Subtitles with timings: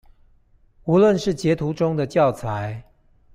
[0.83, 2.83] 無論是截圖中的教材